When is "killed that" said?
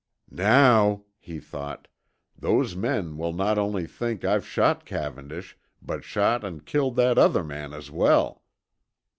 6.65-7.19